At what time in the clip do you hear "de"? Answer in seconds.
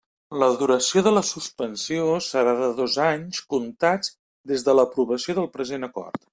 1.07-1.11, 2.63-2.71, 4.69-4.79